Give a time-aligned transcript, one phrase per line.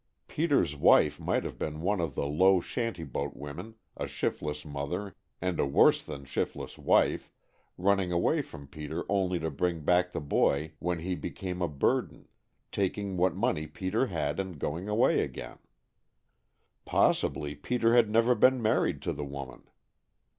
[0.27, 5.15] Peter's wife might have been one of the low shanty boat women, a shiftless mother
[5.39, 7.31] and a worse than shiftless wife,
[7.77, 12.27] running away from Peter only to bring back the boy when he became a burden,
[12.71, 15.59] taking what money Peter had and going away again.
[16.83, 19.69] Possibly Peter had never been married to the woman.